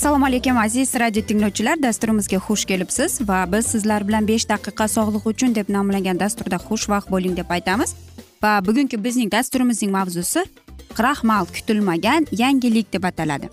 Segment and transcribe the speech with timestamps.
[0.00, 1.76] assalomu alaykum aziz radio tinglovchilar.
[1.82, 7.10] Dasturimizga xush kelibsiz va biz sizlar bilan besh daqiqa sog'liq uchun deb nomlangan dasturda xushvaqt
[7.14, 7.92] bo'ling deb aytamiz.
[8.42, 10.44] Va bugungi bizning dasturimizning mavzusi
[10.96, 13.50] kraxmal kutilmagan yangilik deb ataladi.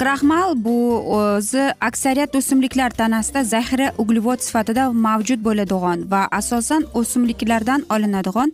[0.00, 0.76] Kraxmal bu
[1.20, 8.52] o'zi aksariyat o'simliklar tanasida zaxira uglevod sifatida mavjud bo'ladigan va asosan o'simliklardan olinadigan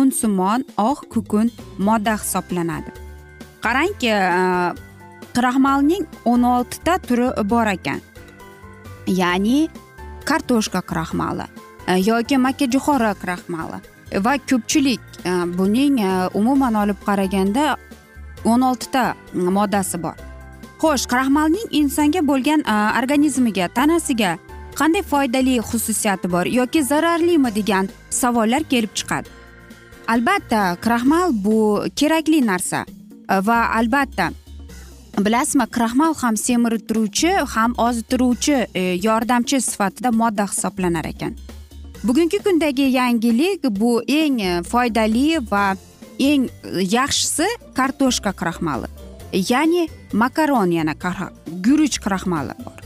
[0.00, 2.90] unsimon oq kukun modda hisoblanadi.
[3.62, 4.10] Qarangki
[5.38, 8.00] kraxmalning o'n oltita turi bor ekan.
[9.06, 9.68] Ya'ni
[10.28, 11.46] kartoshka kraxmali
[11.86, 13.78] e, yoki makkajo'xori kraxmali
[14.24, 16.10] va ko'pchilik e, buning e,
[16.40, 17.76] umuman olib qaraganda
[18.44, 19.04] o'n oltita
[19.58, 20.16] moddasi bor.
[20.82, 22.66] Xo'sh kraxmalning insonga bo'lgan
[23.00, 24.36] organizmiga tanasiga
[24.78, 29.30] qanday foydali xususiyati bor yoki zararlimi degan savollar kelib chiqadi.
[30.08, 31.58] Albatta kraxmal bu
[31.98, 32.84] kerakli narsa
[33.48, 34.30] va albatta
[35.24, 41.36] bilasizmi kraxmal ham semirtiruvchi ham ozittiruvchi e, yordamchi sifatida modda hisoblanar ekan.
[42.04, 45.76] Bugungi kundagi yangilik bu eng foydali va
[46.18, 46.48] eng
[46.94, 48.86] yaxshisi kartoshka kraxmali.
[49.32, 50.94] Ya'ni makaron yana
[51.64, 52.78] guruch kraxmali bor.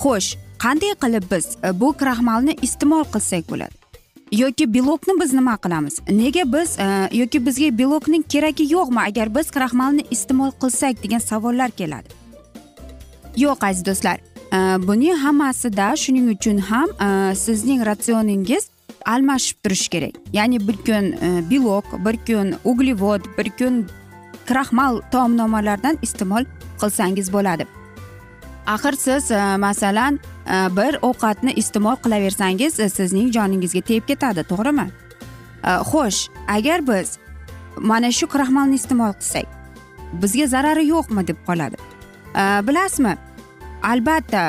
[0.00, 1.46] Xo'sh qanday qilib biz
[1.80, 3.85] bu kraxmalni iste'mol qilsak bo'ladi?
[4.32, 6.00] Yoki belokni biz nima qilamiz?
[6.08, 9.00] Nega biz e, yoki bizga belokning keragi yo'qmi?
[9.00, 12.08] Agar biz kraxmalni iste'mol qilsak degan savollar keladi.
[13.36, 14.18] Yo'q aziz do'stlar.
[14.52, 18.68] E, Buning hammasida shuning uchun ham e, sizning ratsioningiz
[19.04, 20.14] almashib turishi kerak.
[20.32, 21.14] Ya'ni bir kun
[21.50, 23.86] belok bir kun uglevod bir kun
[24.46, 26.44] kraxmal taomnomalardan iste'mol
[26.80, 27.66] qilsangiz bo'ladi.
[28.66, 34.88] Axir siz e, masalan e, bir ovqatni iste'mol qilaversangiz e, sizning joningizga tegib ketadi to'g'rimi?
[35.90, 37.18] Xo'sh agar biz
[37.76, 39.46] mana shu kraxmalni iste'mol qilsak
[40.22, 41.76] bizga zarari yo'qmi deb qoladi?
[42.68, 43.16] Bilasizmi?
[43.82, 44.44] Albatta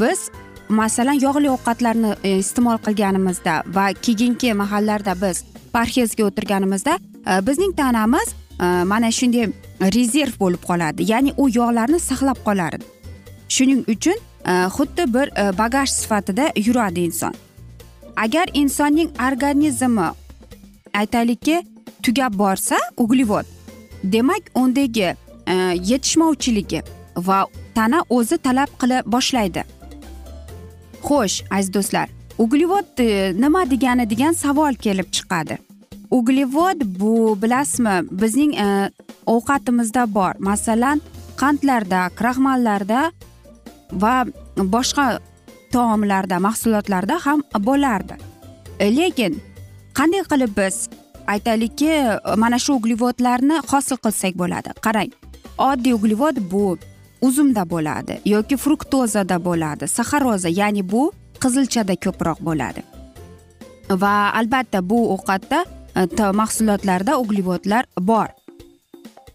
[0.00, 0.30] biz
[0.68, 6.98] masalan yog'li ovqatlarni iste'mol qilganimizda va keyingi mahallarda biz parhezga o'tirganimizda
[7.48, 8.34] bizning tanamiz
[8.92, 9.46] mana shunday
[9.96, 11.10] rezerv bo'lib qoladi.
[11.12, 12.97] Ya'ni u yog'larni saqlab qoladi
[13.48, 17.34] shuning uchun e, xuddi bir e, bagaj sifatida yuradi inson.
[18.16, 20.08] Agar insonning organizmi
[20.94, 21.62] aytaylikki
[22.02, 23.44] tugab borsa uglevod
[24.04, 25.14] demak undagi
[25.46, 25.54] e,
[25.90, 26.82] yetishmovchiligi
[27.16, 29.64] va tana o'zi talab qila boshlaydi.
[31.02, 32.08] Xo'sh aziz do'stlar
[32.38, 33.00] uglevod
[33.42, 35.58] nima degani degan savol kelib chiqadi.
[36.10, 38.52] Uglevod bu bilasizmi bizning
[39.26, 40.32] ovqatimizda bor.
[40.38, 41.00] Masalan
[41.36, 43.12] qandlarda kraxmallarda
[43.92, 44.24] va
[44.56, 45.18] boshqa
[45.72, 48.16] taomlarda mahsulotlarda ham bo'lardi.
[48.80, 49.40] Lekin
[49.98, 50.88] qanday qilib biz
[51.26, 51.92] aytaylikki
[52.36, 54.70] mana shu uglevodlarni hosil qilsak bo'ladi?
[54.86, 55.10] Qarang
[55.58, 56.78] oddiy uglevod bu
[57.20, 61.02] uzumda bo'ladi yoki fruktozada bo'ladi saxaroza ya'ni bu
[61.42, 62.82] qizilchada ko'proq bo'ladi.
[64.02, 65.64] Va albatta bu ovqatda
[65.96, 68.28] e, mahsulotlarda uglevodlar bor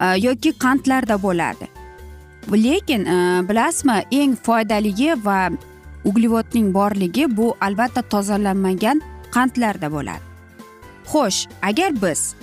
[0.00, 1.73] e, yoki qandlarda bo'ladi.
[2.52, 3.04] Lekin
[3.48, 5.50] bilasizmi eng foydaligi va
[6.04, 9.00] uglevodning borligi bu albatta tozalanmagan
[9.34, 10.22] qandlarda bo'ladi.
[11.10, 12.34] Xo'sh agar biz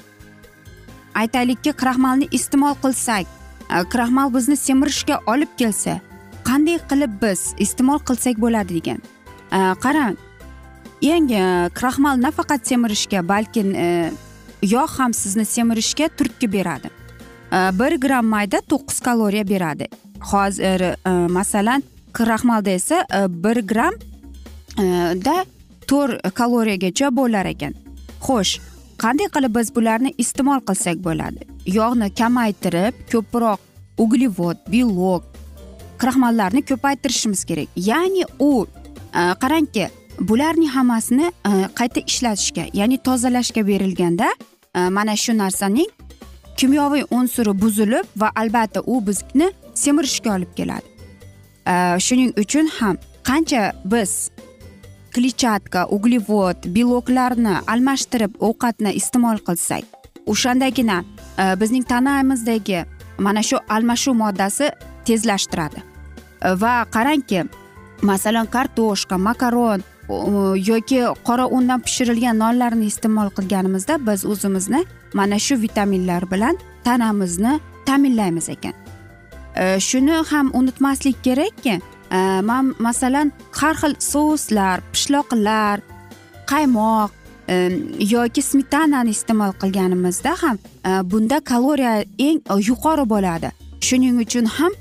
[1.22, 3.26] aytaylikki kraxmalni iste'mol qilsak
[3.70, 6.00] e, kraxmal bizni semirishga olib kelsa
[6.48, 9.00] qanday qilib biz iste'mol qilsak bo'ladi degan?
[9.58, 10.18] E, qarang
[11.14, 11.46] eng e,
[11.80, 13.66] kraxmal nafaqat semirishga balki
[14.76, 16.90] yog' ham sizni semirishga turtki beradi.
[17.52, 19.88] Bir gramm mayda to'qqiz kaloriya beradi
[20.32, 20.82] hozir
[21.38, 21.84] masalan
[22.14, 23.96] kraxmalda esa bir gramm
[25.26, 25.46] da
[25.88, 27.74] to'rt kaloriyagacha bo'lar ekan
[28.28, 28.54] xo'sh
[29.04, 33.60] qanday qilib biz bularni iste'mol qilsak bo'ladi yog'ni kamaytirib ko'proq
[34.04, 35.24] uglevod belok
[36.02, 38.52] kraxmallarni ko'paytirishimiz kerak ya'ni u
[39.44, 39.90] qarangki
[40.30, 41.28] bularning hammasini
[41.80, 44.28] qayta ishlatishga ya'ni tozalashga berilganda
[44.98, 45.90] mana shu narsaning
[46.62, 50.88] kimyoviy unsuri buzilib va albatta u bizni semirishga olib keladi.
[52.06, 53.64] Shuning uchun ham qancha
[53.94, 54.12] biz
[55.16, 59.86] kletchatka uglevod beloklarni almashtirib ovqatni iste'mol qilsak
[60.34, 62.84] o'shandagina e, bizning tanamizdagi
[63.18, 64.70] mana shu almashuv moddasi
[65.10, 65.82] tezlashtiradi.
[65.82, 67.44] E, va qarangki
[68.02, 76.32] masalan kartoshka makaron yoki qora undan pishirilgan nonlarni iste'mol qilganimizda biz o'zimizni mana shu vitaminlar
[76.32, 78.74] bilan tanamizni ta'minlaymiz ekan.
[79.56, 81.80] E, shuni ham unutmaslik kerakki
[82.12, 85.82] e, man masalan har xil souslar pishloqlar
[86.52, 87.10] qaymoq
[87.48, 87.56] e,
[88.00, 90.58] yoki smetanani iste'mol qilganimizda ham
[91.12, 92.40] bunda kaloriya eng
[92.70, 93.50] yuqori bo'ladi.
[93.88, 94.72] Shuning uchun ham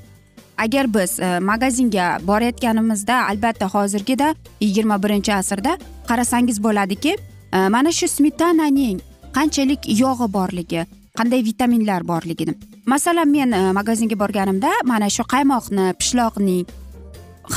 [0.65, 5.73] agar biz e, magazinga borayotganimizda albatta hozirgida yigirma birinchi asrda
[6.09, 7.13] qarasangiz bo'ladiki
[7.53, 8.99] e, mana shu smetananing
[9.37, 10.87] qanchalik yog'i borligi
[11.19, 12.55] qanday vitaminlar borligini
[12.87, 16.67] masalan men e, magazinga borganimda mana shu qaymoqni pishloqning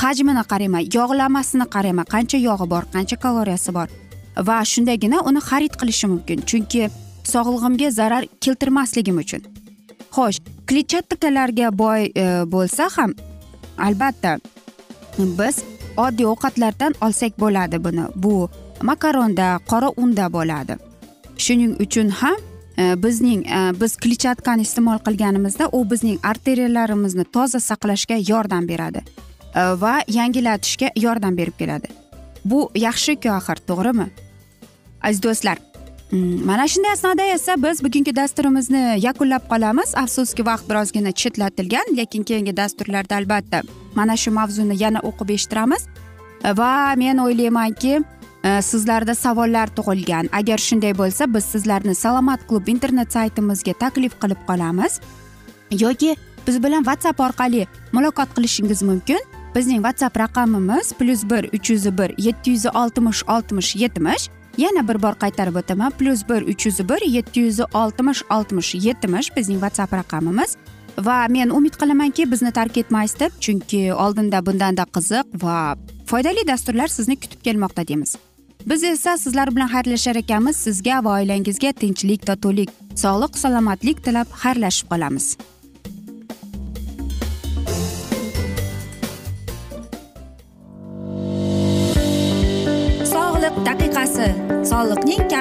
[0.02, 3.88] hajmini qarayman yog'lamasini qarayman qancha yog'i bor qancha kaloriyasi bor
[4.36, 6.42] va shundagina uni xarid qilishim mumkin.
[6.50, 6.90] Chunki
[7.32, 9.42] sog'lig'imga zarar keltirmasligim uchun.
[10.14, 13.14] Xo'sh kletchatkalarga boy e, bo'lsa ham
[13.86, 14.38] albatta
[15.18, 15.62] biz
[15.96, 18.06] oddiy ovqatlardan olsak bo'ladi buni.
[18.14, 18.48] Bu
[18.82, 20.76] makaronda qora unda bo'ladi.
[21.38, 22.38] Shuning uchun ham
[22.78, 29.04] e, bizning e, biz kletchatkani iste'mol qilganimizda u bizning arteriyalarimizni toza saqlashga yordam beradi
[29.54, 31.88] e, va yangilatishga yordam berib keladi.
[32.44, 34.08] Bu yaxshiku axir to'g'rimi?
[35.02, 35.58] Aziz do'stlar
[36.12, 39.94] Mm, mana shunday asnoda esa biz bugungi dasturimizni yakunlab qolamiz.
[39.96, 43.62] Afsuski vaqt birozgina chetlatilgan lekin keyingi dasturlarda albatta
[43.94, 45.86] mana shu mavzuni yana o'qib eshittiramiz.
[46.44, 48.02] Va men o'ylaymanki
[48.44, 50.28] e, sizlarda savollar tug'ilgan.
[50.32, 55.00] Agar shunday bo'lsa biz sizlarni salomat klub internet saytimizga taklif qilib qolamiz.
[55.70, 56.16] Yoki
[56.46, 59.20] biz bilan whatsapp orqali muloqot qilishingiz mumkin.
[59.56, 64.28] Bizning whatsapp raqamimiz plyus bir uch yuz bir yetti yuz oltmish oltmish yetmish
[64.58, 65.90] yana bir bor qaytarib o'taman.
[65.98, 70.56] Plyus bir uch yuz bir yetti yuz oltmish oltmish yetmish bizning whatsapp raqamimiz.
[70.98, 76.88] Va men umid qilamanki bizni tark etmaysiz deb chunki oldinda bundanda qiziq va foydali dasturlar
[76.88, 78.16] sizni kutib kelmoqda deymiz.
[78.66, 80.56] Biz esa sizlar bilan xayrlashar ekanmiz.
[80.56, 85.36] Sizga va oilangizga tinchlik totuvlik sog'lik salomatlik tilab xayrlashib qolamiz.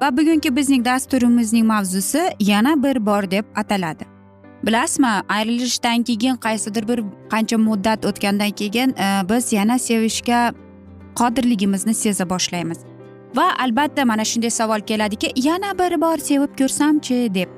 [0.00, 4.04] Va bugungi bizning dasturimizning mavzusi yana bir bor deb ataladi.
[4.62, 10.52] Bilasizmi ayrilishdan keyin qaysidir bir qancha muddat o'tgandan keyin e, biz yana sevishga
[11.14, 12.78] qodirligimizni seza boshlaymiz.
[13.36, 17.48] Va albatta mana shunday savol keladiki yana bir bor sevib ko'rsamchi deb.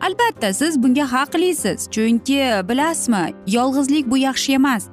[0.00, 4.88] Albatta siz bunga haqlisiz chunki bilasizmi yolg'izlik bu yaxshi emas.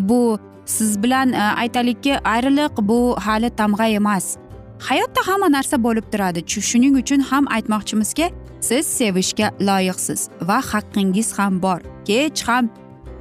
[0.00, 4.36] Bu siz bilan e, aytaylikki ayriliq bu hali tamg'a emas.
[4.78, 6.40] Hayotda hamma narsa bo'lib turadi.
[6.46, 11.80] Shuning uchun ham aytmoqchimizki siz sevishga loyiqsiz va haqqingiz ham bor.
[12.08, 12.70] Hech ham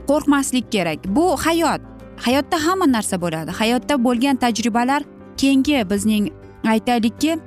[0.10, 1.00] qo'rqmaslik kerak.
[1.06, 1.82] Bu hayot.
[2.26, 3.52] Hayotda hamma narsa bo'ladi.
[3.52, 5.02] Hayotda bo'lgan tajribalar
[5.38, 6.30] keyingi bizning
[6.74, 7.40] aytaylikki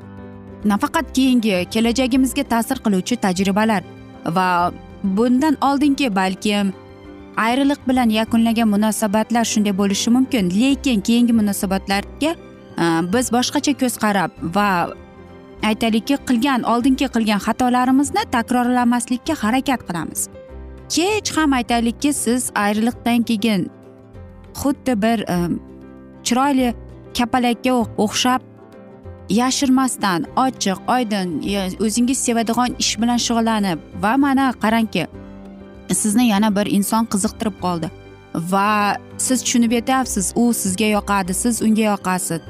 [0.64, 3.82] nafaqat keyingi kelajagimizga ta'sir qiluvchi tajribalar.
[4.36, 4.72] Va
[5.04, 6.72] bundan oldingi balkim
[7.36, 10.50] ayriliq bilan yakunlagan munosabatlar shunday bo'lishi mumkin.
[10.60, 12.34] Lekin keyingi munosabatlarga
[12.80, 14.68] Э, biz boshqacha ko'z qarab va
[15.70, 20.20] aytaylikki qilgan oldingi qilgan xatolarimizni takrorlamaslikka harakat qilamiz.
[20.96, 23.66] Hech ham aytaylikki siz ayriliqdan keyin
[24.60, 25.36] xuddi bir e,
[26.26, 26.68] chiroyli
[27.18, 27.72] kapalakka
[28.04, 28.40] o'xshab
[29.40, 35.04] yashirmasdan ochiq oydin e, o'zingiz sevadigan ish bilan shug'ullanib va mana qarangki
[36.02, 37.90] sizni yana bir inson qiziqtirib qoldi.
[38.52, 38.96] Va
[39.26, 42.40] siz tushunib yetyapsiz u sizga yoqadi siz unga yoqasiz.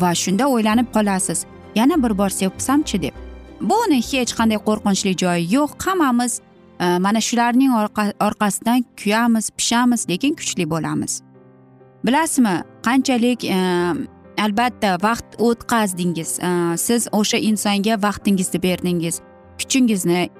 [0.00, 1.44] Va shunda o'ylanib qolasiz.
[1.74, 3.14] Yana bir bor sevsamchi deb.
[3.60, 5.70] Buni hech qanday qo'rqinchli joyi yo'q.
[5.84, 6.40] Hammamiz
[6.80, 7.72] e, mana shularning
[8.20, 11.22] orqasidan kuyamiz pishamiz lekin kuchli bo'lamiz.
[12.04, 12.56] Bilasizmi
[12.86, 13.58] qanchalik e,
[14.44, 16.30] albatta vaqt o'tkazdingiz.
[16.38, 19.20] E, siz o'sha insonga vaqtingizni berdingiz
[19.58, 20.30] kuchingizni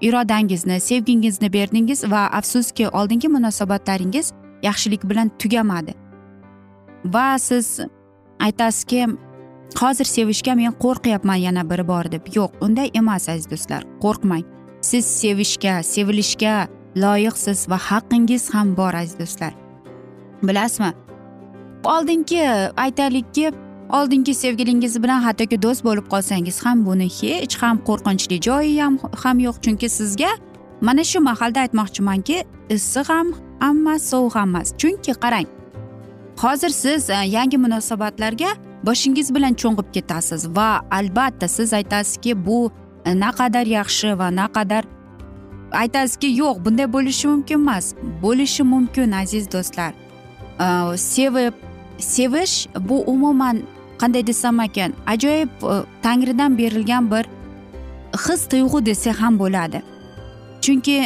[0.00, 5.94] irodangizni sevgingizni berdingiz va afsuski oldingi munosabatlaringiz yaxshilik bilan tugamadi.
[7.04, 7.80] Va siz
[8.46, 9.06] aytasizki
[9.80, 12.26] hozir sevishga men qo'rqyapman yana bir bor deb.
[12.34, 14.44] Yo'q unday emas aziz do'stlar qo'rqmang.
[14.80, 16.54] Siz sevishga sevilishga
[16.96, 19.52] loyiqsiz va haqqingiz ham bor aziz do'stlar.
[20.42, 20.92] Bilasizmi?
[21.84, 22.42] Oldingi
[22.84, 23.52] aytaylikki
[23.98, 29.38] oldingi sevgilingiz bilan hattoki do'st bo'lib qolsangiz ham buni hech ham qo'rqinchli joyi ham ham
[29.46, 29.56] yo'q.
[29.64, 30.30] Chunki sizga
[30.80, 32.44] mana shu mahalda aytmoqchimanki
[32.76, 33.34] issiq ham
[33.70, 34.68] emas sovuq ham emas.
[34.80, 35.48] Chunki qarang
[36.42, 38.48] hozir siz e, yangi munosabatlarga
[38.86, 42.70] boshingiz bilan cho'ng'ib ketasiz va albatta siz aytasizki bu
[43.04, 44.84] e, naqadar yaxshi va naqadar
[45.72, 47.94] aytasizki yo'q bunday bo'lishi mumkin emas.
[48.22, 49.92] Bo'lishi mumkin aziz do'stlar.
[50.60, 51.54] E, sevib
[51.98, 53.62] sevish bu umuman
[53.98, 55.50] qanday desam ekan ajoyib
[56.02, 57.24] tangridan berilgan bir
[58.26, 59.82] his tuyg'u desa ham bo'ladi.
[60.60, 60.96] Chunki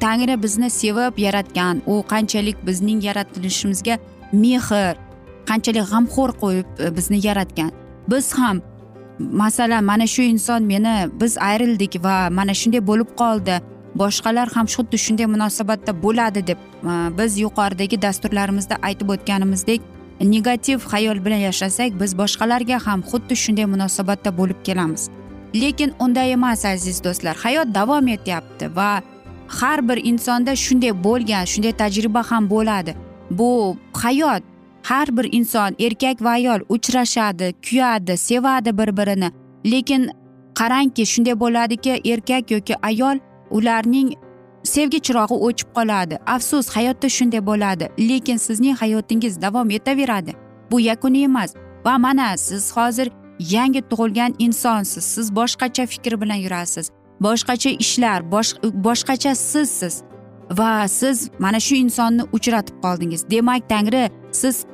[0.00, 3.98] tangri bizni sevib yaratgan u qanchalik bizning yaratilishimizga
[4.32, 4.96] mehr
[5.48, 7.70] qanchalik g'amxo'r qo'yib e, bizni yaratgan.
[8.10, 8.60] Biz ham
[9.18, 13.60] masalan mana shu inson meni biz ayrildik va mana shunday bo'lib qoldi.
[14.02, 16.58] Boshqalar ham xuddi shunday munosabatda bo'ladi deb
[16.90, 19.80] e, biz yuqoridagi dasturlarimizda aytib o'tganimizdek
[20.20, 25.10] negativ xayol bilan yashasak biz boshqalarga ham xuddi shunday munosabatda bo'lib kelamiz.
[25.54, 29.02] Lekin unday emas aziz do'stlar hayot davom etyapti va
[29.48, 33.05] har bir insonda shunday bo'lgan shunday tajriba ham bo'ladi.
[33.30, 34.42] Bu hayot
[34.82, 39.30] har bir inson erkak va ayol uchrashadi kuyadi sevadi bir birini
[39.64, 40.10] lekin
[40.54, 43.18] qarangki shunday bo'ladiki erkak yoki ayol
[43.50, 44.14] ularning
[44.66, 46.18] sevgi chirog'i o'chib qoladi.
[46.26, 47.88] Afsus hayotda shunday bo'ladi.
[47.98, 50.32] Lekin sizning hayotingiz davom etaveradi.
[50.70, 51.54] Bu yakuniy emas.
[51.84, 55.04] Va mana siz hozir yangi tug'ilgan insonsiz.
[55.04, 56.90] Siz boshqacha fikr bilan yurasiz.
[57.20, 58.32] Boshqacha ishlar
[58.86, 60.02] boshqacha sizsiz.
[60.50, 63.30] Va siz mana shu insonni uchratib qoldingiz.
[63.30, 64.64] Demak tangri siz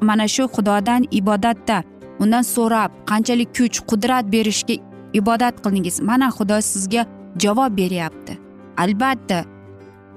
[0.00, 1.82] mana shu xudodan ibodatda.
[2.18, 4.74] Undan so'rab qanchalik kuch qudrat berishga
[5.12, 6.00] ibodat qildingiz?
[6.00, 7.06] Mana xudo sizga
[7.38, 8.38] javob beryapti.
[8.76, 9.44] Albatta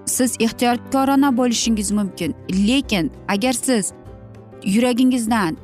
[0.06, 2.36] siz ehtiyotkorona bo'lishingiz mumkin.
[2.67, 3.94] Lekin agar siz
[4.63, 5.58] yuragingizdan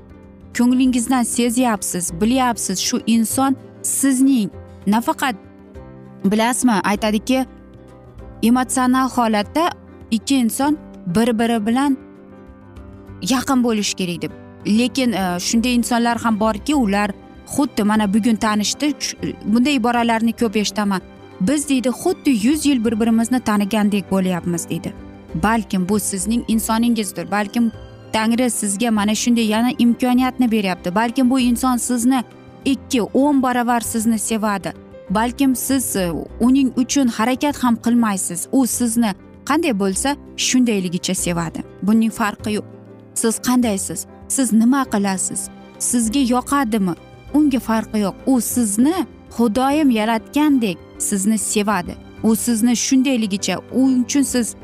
[0.58, 4.50] ko'nglingizdan sezyapsiz bilyapsiz shu inson sizning
[4.88, 5.36] nafaqat
[6.26, 7.46] bilasizmi aytadiki
[8.44, 9.70] emotsional holatda
[10.12, 11.98] ikki inson bir biri bilan
[13.22, 14.32] yaqin bo'lishi kerak deb.
[14.68, 17.12] Lekin e, shunday insonlar ham borki ular
[17.56, 21.02] xuddi mana bugun tanishdi e, bunday iboralarni ko'p eshitaman.
[21.42, 24.94] Biz deydi xuddi yuz yil bir birimizni tanigandek bo'lyapmiz deydi.
[25.44, 27.72] Balkim bu sizning insoningizdir balkim
[28.14, 30.96] tangri sizga mana shunday yana imkoniyatni beryapti.
[30.96, 32.24] Balkim bu inson sizni
[32.66, 34.74] ikki o'n baravar sizni sevadi.
[35.16, 38.48] Balkim siz e, uning uchun harakat ham qilmaysiz.
[38.52, 39.12] U sizni
[39.46, 41.64] qanday bo'lsa shundayligicha sevadi.
[41.82, 42.66] Buning farqi yo'q.
[43.14, 44.06] Siz qandaysiz?
[44.28, 45.42] Siz nima qilasiz?
[45.80, 46.96] Sizga yoqadimi?
[47.34, 48.16] Unga farqi yo'q.
[48.26, 48.98] U sizni
[49.38, 51.96] xudoyim yaratgandek sizni sevadi.
[52.24, 54.56] U sizni shundayligicha u uchun siz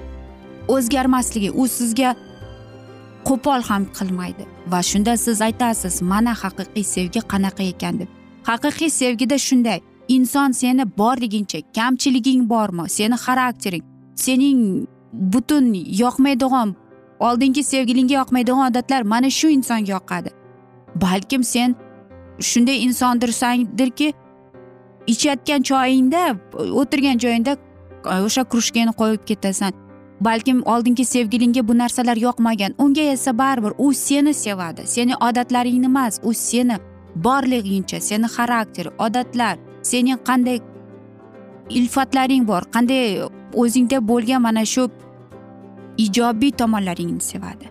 [0.68, 2.15] o'zgarmasligi u sizga
[3.27, 4.44] qo'pol ham qilmaydi.
[4.72, 8.10] Va shunda siz aytasiz mana haqiqiy sevgi qanaqa ekan deb.
[8.50, 9.79] Haqiqiy sevgida shunday.
[10.10, 13.84] Inson seni borligincha kamchiliging bormi seni xaraktering
[14.16, 15.74] sening butun
[16.04, 16.75] yoqmaydigan
[17.20, 20.30] oldingi sevgilingga yoqmaydigan odatlar mana shu insonga yoqadi.
[20.96, 21.75] Balkim sen
[22.39, 24.13] shunday insondirsangdirki
[25.08, 26.24] ichayotgan choyingda
[26.82, 27.58] o'tirgan joyingda
[28.12, 29.72] e, o'sha krujkani qo'yib ketasan.
[30.22, 34.82] Balkim oldingi sevgilingga bu narsalar yoqmagan unga esa baribir u seni sevadi.
[34.86, 36.78] Seni odatlaringni emas u seni
[37.16, 39.58] borligingcha seni xarakter odatlar
[39.89, 40.60] sening qanday
[41.80, 43.04] ilfatlaring bor qanday
[43.62, 44.89] o'zingda bo'lgan mana shu
[46.06, 47.65] ijobiy tomonlaringni sevadi.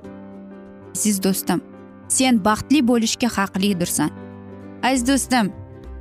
[0.96, 1.60] Aziz do'stim
[2.08, 4.10] sen baxtli bo'lishga haqlidirsan.
[4.82, 5.52] Aziz do'stim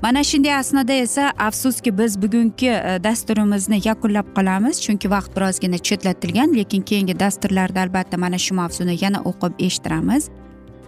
[0.03, 4.81] mana shunday asnoda esa afsuski biz bugungi e, dasturimizni yakunlab qolamiz.
[4.85, 10.29] Chunki vaqt birozgina chetlatilgan lekin keyingi dasturlarda albatta mana shu mavzuni yana o'qib eshittiramiz.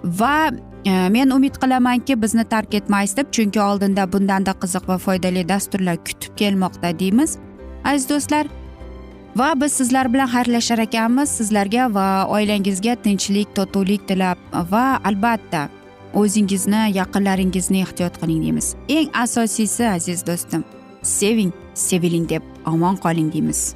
[0.04, 0.52] Va
[0.86, 5.98] e, men umid qilamanki bizni tark etmaysiz deb chunki oldinda bundanda qiziq va foydali dasturlar
[5.98, 7.38] kutib kelmoqda deymiz.
[7.84, 8.48] Aziz do'stlar
[9.36, 11.30] va biz sizlar bilan xayrlashar ekanmiz.
[11.30, 14.38] Sizlarga va oilangizga tinchlik totuvlik tilab
[14.72, 15.68] va albatta
[16.14, 18.76] o'zingizni yaqinlaringizni ehtiyot qiling deymiz.
[18.90, 20.64] Eng asosiysi aziz do'stim
[21.04, 23.76] seving seviling deb omon qoling deymiz.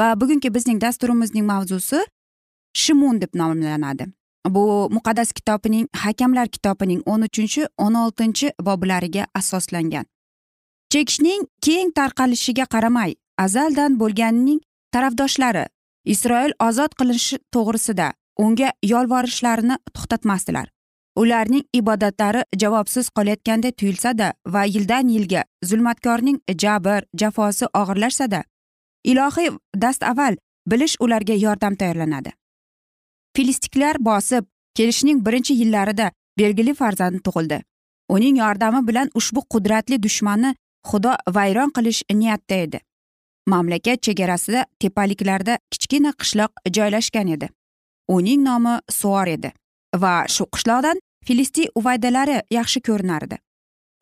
[0.00, 2.00] Va bugungi bizning dasturimizning mavzusi
[2.74, 4.06] shimun deb nomlanadi.
[4.48, 10.04] Bu muqaddas kitobining hakamlar kitobining o'n uchinchi o'n oltinchi boblariga asoslangan.
[10.92, 14.60] Chekishning keng tarqalishiga qaramay azaldan bo'lganining
[14.92, 15.64] tarafdoshlari
[16.04, 20.66] isroil ozod qilinishi to'g'risida unga yolvorishlarini to'xtatmasdilar.
[21.16, 28.42] Ularning ibodatlari javobsiz qolayotganda tuyulsada va yildan yilga zulmatkorning jabr jafosi og'irlashsada
[29.04, 30.36] ilohiy dastavval
[30.66, 32.32] bilish ularga yordam tayyorlanadi.
[33.36, 37.62] Filistiklar bosib kelishning birinchi yillarida belgili farzand tug'ildi.
[38.08, 40.54] Uning yordami bilan ushbu qudratli dushmanni
[40.90, 42.80] xudo vayron qilish niyatda edi.
[43.46, 47.48] Mamlakat chegarasida tepaliklarda kichkina qishloq joylashgan edi.
[48.08, 49.52] Uning nomi suor edi
[50.02, 53.38] va shu qishloqdan filistiy uvaydalari yaxshi ko'rinardi.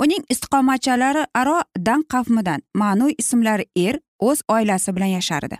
[0.03, 5.57] Uning istiqomatchilari aro dan qavmidan ma'nuy ismlari er o'z oilasi bilan yashardi.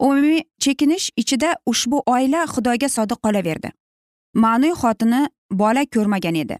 [0.00, 3.70] Umumiy chekinish ichida ushbu oila xudoga sodiq qolaverdi.
[4.44, 6.56] Ma'nuy xotini bola ko'rmagan edi.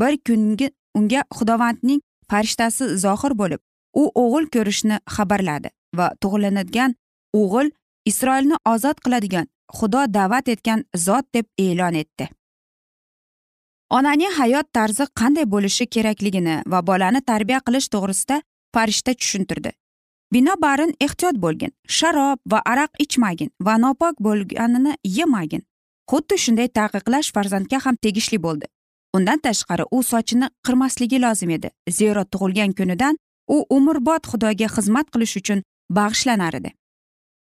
[0.00, 3.60] Bir kungi unga xudovandning farishtasi zohir bo'lib
[4.00, 6.94] u o'g'il ko'rishni xabarladi va tug'ilinadigan
[7.40, 7.70] o'g'il
[8.10, 9.46] isroilni ozod qiladigan
[9.78, 12.28] xudo da'vat etgan zot deb e'lon etdi.
[13.90, 18.42] Onaning hayot tarzi qanday bo'lishi kerakligini va bolani tarbiya qilish to'g'risida
[18.74, 19.72] farishta tushuntirdi.
[20.32, 25.62] Binobarin ehtiyot bo'lgin sharob va araq ichmagin va nopok bo'lganini yemagin.
[26.10, 28.66] Xuddi shunday taqiqlash farzandga ham tegishli bo'ldi.
[29.16, 33.18] Undan tashqari u sochini qirmasligi lozim edi zero tug'ilgan kunidan
[33.48, 35.62] u umrbod xudoga xizmat qilish uchun
[35.98, 36.70] bag'ishlanar edi.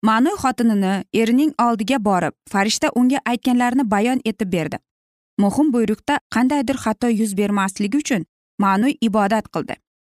[0.08, 4.78] Ma'nuy xotinini erining oldiga borib farishta unga aytganlarini bayon etib berdi.
[5.38, 8.26] Muhim buyruqda qandaydir xato yuz bermasligi uchun
[8.58, 9.74] ma'nuy ibodat qildi.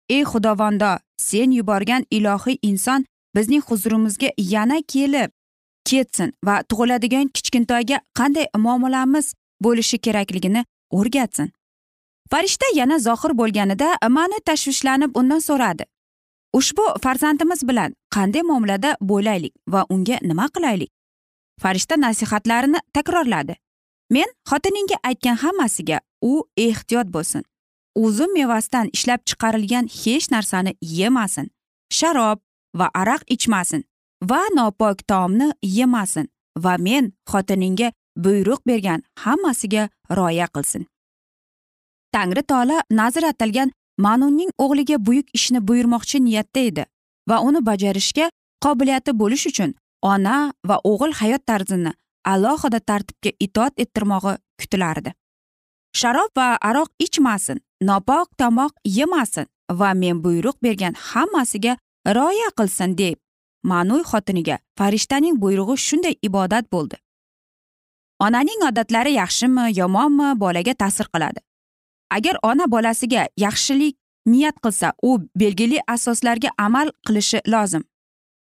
[0.09, 3.05] Ey xudovondo sen yuborgan ilohiy inson
[3.37, 5.31] bizning huzurimizga yana kelib
[5.89, 11.53] ketsin va tug'iladigan kichkintoyga qanday muomalamiz bo'lishi kerakligini o'rgatsin.
[12.31, 15.85] Farishta yana zohir bo'lganida ma'ni tashvishlanib undan so'radi.
[16.59, 20.91] Ushbu farzandimiz bilan qanday muomalada bo'laylik va unga nima qilaylik?
[21.63, 23.57] Farishta nasihatlarini takrorladi.
[24.11, 27.43] Men xotiningga aytgan hammasiga u ehtiyot bo'lsin.
[27.97, 31.47] Uzum mevasidan ishlab chiqarilgan hech narsani yemasin.
[31.93, 32.39] Sharob
[32.79, 33.85] va aroq ichmasin
[34.31, 36.27] va nopok taomni yemasin
[36.65, 37.93] va men xotiningga
[38.25, 40.87] buyruq bergan hammasiga rioya qilsin.
[42.13, 46.85] Tangri tola nazr atalgan ma'nunning o'g'liga buyuk ishni buyurmoqchi niyatda edi
[47.29, 48.31] va uni bajarishga
[48.65, 49.75] qobiliyati bo'lish uchun
[50.13, 50.37] ona
[50.69, 51.93] va o'g'il hayot tarzini
[52.33, 55.13] alohida tartibga itoat ettirmog'i kutilardi.
[55.97, 59.47] Sharob va aroq ichmasin nopok tomoq yemasin
[59.81, 61.77] va men buyruq bergan hammasiga
[62.17, 63.17] rioya qilsin deb
[63.71, 66.97] ma'nuy xotiniga farishtaning buyrug'i shunday ibodat bo'ldi.
[68.27, 71.41] Onaning odatlari yaxshimi yomonmi bolaga ta'sir qiladi.
[72.17, 77.85] Agar ona bolasiga yaxshilik niyat qilsa u belgili asoslarga amal qilishi lozim.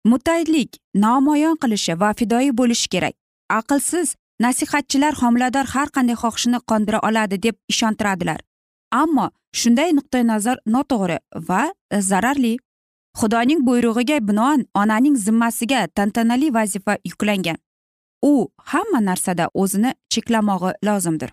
[0.05, 3.15] Muttahidlik namoyon qilishi va fidoyi bo'lishi kerak.
[3.49, 8.41] Aqlsiz nasihatchilar homilador har qanday xohishini qondira oladi deb ishontiradilar.
[8.93, 9.27] Ammo
[9.61, 11.63] shunday nuqtai nazar noto'g'ri va
[12.11, 12.57] zararli.
[13.19, 17.59] Xudoning buyrug'iga binoan onaning zimmasiga tantanali vazifa yuklangan.
[18.23, 21.31] U hamma narsada o'zini cheklamog'i lozimdir.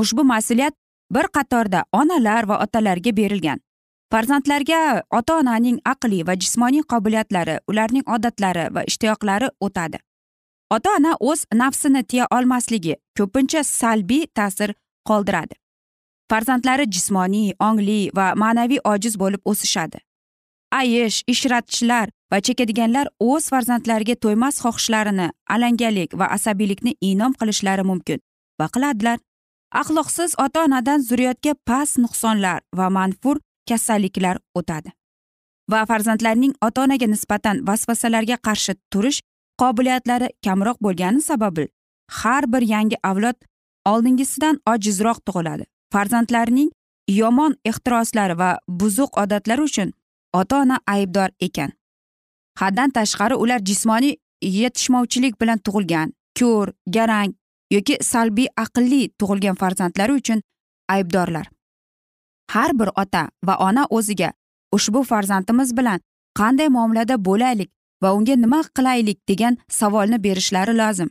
[0.00, 0.74] Ushbu mas'uliyat
[1.14, 3.60] bir qatorda onalar va otalarga berilgan.
[4.12, 9.98] Farzandlarga ota onaning aqliy va jismoniy qobiliyatlari ularning odatlari va ishtiyoqlari o'tadi.
[10.74, 14.74] Ota ona o'z nafsini tiya olmasligi ko'pincha salbiy ta'sir
[15.08, 15.54] qoldiradi.
[16.30, 19.98] Farzandlari jismoniy ongli va ma'naviy ojiz bo'lib o'sishadi.
[20.80, 28.22] Ayish ishratishlar va chekadiganlar o'z farzandlariga to'ymas xohishlarini alangalik va asabiylikni inom qilishlari mumkin
[28.60, 29.18] va qiladilar.
[29.80, 33.36] Axloqsiz ota onadan zurriyotga past nuqsonlar va manfur
[33.68, 34.90] kasalliklar o'tadi.
[35.70, 39.20] Va farzandlarning ota onaga nisbatan vasvasalarga qarshi turish
[39.60, 41.68] qobiliyatlari kamroq bo'lgani sababli
[42.10, 43.38] har bir yangi avlod
[43.92, 45.64] oldingisidan ojizroq tug'iladi.
[45.92, 46.70] Farzandlarining
[47.08, 49.92] yomon ehtiroslari va buzuq odatlari uchun
[50.32, 51.70] ota ona aybdor ekan.
[52.60, 57.34] Haddan tashqari ular jismoniy yetishmovchilik bilan tug'ilgan ko'r garang
[57.70, 60.42] yoki salbiy aqlli tug'ilgan farzandlari uchun
[60.88, 61.46] aybdorlar.
[62.50, 64.32] Har bir ota va ona o'ziga
[64.72, 66.00] ushbu farzandimiz bilan
[66.38, 67.70] qanday muomalada bo'laylik
[68.02, 71.10] va unga nima qilaylik degan savolni berishlari lozim.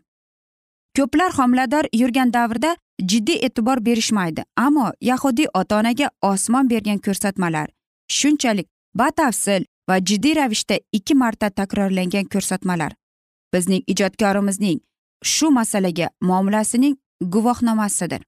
[0.97, 2.75] Ko'plar homilador yurgan davrda
[3.11, 7.67] jiddiy e'tibor berishmaydi ammo yahudiy ota onaga osmon bergan ko'rsatmalar
[8.17, 12.91] shunchalik batafsil va jiddiy ravishda ikki marta takrorlangan ko'rsatmalar
[13.53, 14.79] bizning ijodkorimizning
[15.23, 18.21] shu masalaga muomalasining guvohnomasidir.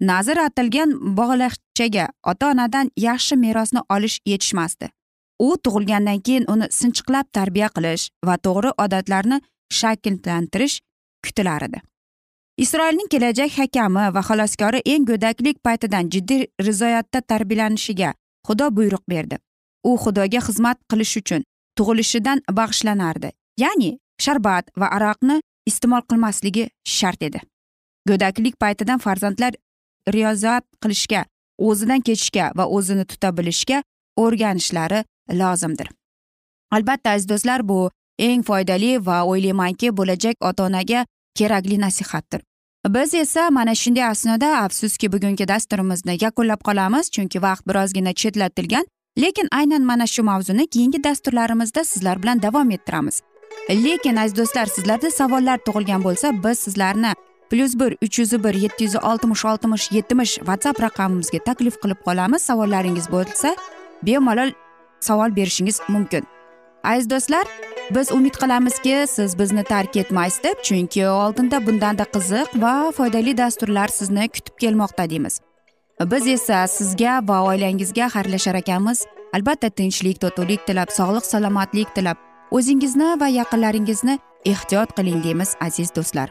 [0.00, 4.90] Nazr atilgan bog'laqchaga ota onadan yaxshi merosni olish yetishmasdi.
[5.38, 9.40] U tug'ilgandan keyin uni sinchiqlab tarbiya qilish va to'g'ri odatlarni
[9.80, 10.80] shakllantirish
[11.24, 11.82] kutilar edi
[12.56, 18.14] isroilning kelajak hakami va xaloskori eng go'daklik paytidan jiddiy rizoyatda tarbiyalanishiga
[18.46, 19.36] xudo buyruq berdi.
[19.84, 21.44] U xudoga xizmat qilish uchun
[21.76, 23.30] tug'ilishidan bag'ishlanardi
[23.62, 23.90] ya'ni
[24.24, 25.36] sharbat va aroqni
[25.70, 26.64] iste'mol qilmasligi
[26.96, 27.40] shart edi.
[28.08, 29.52] Go'daklik paytidan farzandlar
[30.14, 31.24] riyozat qilishga
[31.68, 33.82] o'zidan kechishga va o'zini tuta bilishga
[34.22, 35.88] o'rganishlari lozimdir.
[36.70, 42.40] Albatta aziz do'stlar bu eng foydali va o'ylaymanki bo'lajak ota onaga kerakli nasihatdir.
[42.88, 48.84] Biz esa mana shunday asnoda afsuski bugungi dasturimizni yakunlab qolamiz chunki vaqt birozgina chetlatilgan
[49.18, 53.22] lekin aynan mana shu mavzuni keyingi dasturlarimizda sizlar bilan davom ettiramiz.
[53.70, 57.12] Lekin aziz do'stlar sizlarda savollar tug'ilgan bo'lsa biz sizlarni
[57.50, 62.42] plyus bir uch yuz bir yetti yuz oltmish oltmish yetmish whatsapp raqamimizga taklif qilib qolamiz.
[62.42, 63.56] Savollaringiz bo'lsa
[64.02, 64.50] bemalol
[65.00, 66.24] savol berishingiz mumkin.
[66.84, 67.46] Aziz do'stlar
[67.90, 73.88] biz umid qilamizki siz bizni tark etmaysiz deb chunki oldinda bundanda qiziq va foydali dasturlar
[73.88, 75.40] sizni kutib kelmoqda deymiz.
[76.00, 79.06] Biz esa sizga va oilangizga xayrlashar ekanmiz.
[79.34, 82.16] Albatta tinchlik totuvlik tilab sog'lik salomatlik tilab
[82.50, 86.30] o'zingizni va yaqinlaringizni ehtiyot qiling deymiz aziz do'stlar.